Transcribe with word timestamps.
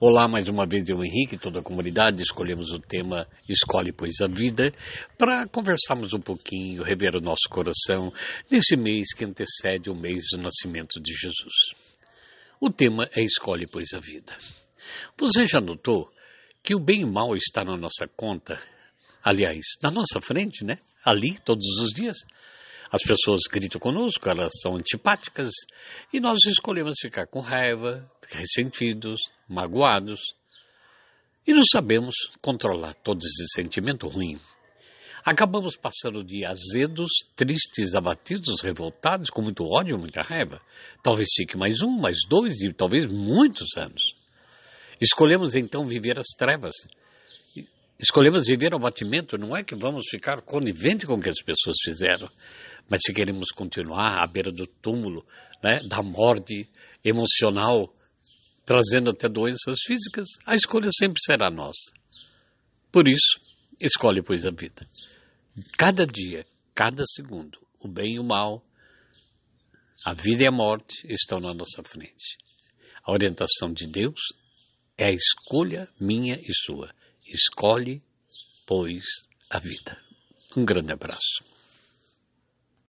Olá, 0.00 0.28
mais 0.28 0.48
uma 0.48 0.64
vez 0.64 0.88
eu, 0.88 1.02
Henrique, 1.02 1.36
toda 1.36 1.58
a 1.58 1.62
comunidade, 1.62 2.22
escolhemos 2.22 2.70
o 2.70 2.78
tema 2.78 3.26
Escolhe, 3.48 3.92
pois, 3.92 4.20
a 4.22 4.28
vida, 4.28 4.72
para 5.18 5.44
conversarmos 5.48 6.14
um 6.14 6.20
pouquinho, 6.20 6.84
rever 6.84 7.16
o 7.16 7.20
nosso 7.20 7.48
coração 7.50 8.12
nesse 8.48 8.76
mês 8.76 9.12
que 9.12 9.24
antecede 9.24 9.90
o 9.90 9.96
mês 9.96 10.22
do 10.30 10.38
nascimento 10.38 11.00
de 11.02 11.12
Jesus. 11.14 11.52
O 12.60 12.70
tema 12.70 13.10
é 13.16 13.24
Escolhe, 13.24 13.66
pois, 13.66 13.88
a 13.92 13.98
vida. 13.98 14.36
Você 15.16 15.44
já 15.46 15.60
notou 15.60 16.08
que 16.62 16.76
o 16.76 16.78
bem 16.78 17.00
e 17.00 17.04
o 17.04 17.12
mal 17.12 17.34
está 17.34 17.64
na 17.64 17.76
nossa 17.76 18.06
conta, 18.16 18.56
aliás, 19.20 19.64
na 19.82 19.90
nossa 19.90 20.20
frente, 20.20 20.64
né? 20.64 20.78
Ali, 21.04 21.34
todos 21.44 21.66
os 21.80 21.88
dias. 21.92 22.18
As 22.90 23.02
pessoas 23.02 23.40
gritam 23.50 23.80
conosco, 23.80 24.28
elas 24.28 24.52
são 24.62 24.76
antipáticas 24.76 25.50
e 26.12 26.20
nós 26.20 26.38
escolhemos 26.46 26.94
ficar 27.00 27.26
com 27.26 27.40
raiva, 27.40 28.10
ressentidos, 28.30 29.20
magoados 29.48 30.20
e 31.46 31.52
não 31.52 31.62
sabemos 31.70 32.14
controlar 32.42 32.94
todo 32.94 33.18
esse 33.18 33.46
sentimento 33.54 34.06
ruim. 34.06 34.38
Acabamos 35.24 35.76
passando 35.76 36.24
de 36.24 36.44
azedos, 36.44 37.10
tristes, 37.36 37.94
abatidos, 37.94 38.62
revoltados, 38.62 39.28
com 39.30 39.42
muito 39.42 39.64
ódio, 39.64 39.98
muita 39.98 40.22
raiva. 40.22 40.60
Talvez 41.02 41.28
fique 41.36 41.56
mais 41.56 41.82
um, 41.82 41.90
mais 41.90 42.18
dois 42.28 42.60
e 42.62 42.72
talvez 42.72 43.06
muitos 43.06 43.76
anos. 43.76 44.14
Escolhemos 45.00 45.54
então 45.54 45.86
viver 45.86 46.18
as 46.18 46.28
trevas. 46.36 46.74
Escolhemos 47.98 48.46
viver 48.46 48.72
o 48.72 48.76
abatimento, 48.76 49.36
não 49.36 49.56
é 49.56 49.64
que 49.64 49.74
vamos 49.74 50.04
ficar 50.08 50.40
conivente 50.42 51.04
com 51.04 51.14
o 51.14 51.20
que 51.20 51.28
as 51.28 51.42
pessoas 51.42 51.76
fizeram, 51.82 52.28
mas 52.88 53.00
se 53.04 53.12
queremos 53.12 53.50
continuar 53.50 54.22
à 54.22 54.26
beira 54.26 54.50
do 54.50 54.66
túmulo, 54.66 55.26
né, 55.62 55.80
da 55.88 56.02
morte 56.02 56.68
emocional, 57.04 57.94
trazendo 58.64 59.10
até 59.10 59.28
doenças 59.28 59.78
físicas, 59.86 60.26
a 60.46 60.54
escolha 60.54 60.90
sempre 60.96 61.20
será 61.24 61.50
nossa. 61.50 61.92
Por 62.90 63.08
isso, 63.08 63.40
escolhe, 63.80 64.22
pois, 64.22 64.44
a 64.44 64.50
vida. 64.50 64.86
Cada 65.76 66.06
dia, 66.06 66.46
cada 66.74 67.04
segundo, 67.06 67.58
o 67.80 67.88
bem 67.88 68.14
e 68.14 68.18
o 68.18 68.24
mal, 68.24 68.64
a 70.04 70.14
vida 70.14 70.44
e 70.44 70.46
a 70.46 70.52
morte 70.52 71.06
estão 71.08 71.40
na 71.40 71.52
nossa 71.52 71.82
frente. 71.82 72.38
A 73.04 73.12
orientação 73.12 73.72
de 73.72 73.86
Deus 73.86 74.20
é 74.96 75.06
a 75.06 75.12
escolha 75.12 75.88
minha 76.00 76.38
e 76.40 76.52
sua. 76.52 76.94
Escolhe, 77.26 78.02
pois, 78.66 79.04
a 79.50 79.58
vida. 79.58 79.98
Um 80.56 80.64
grande 80.64 80.92
abraço. 80.92 81.44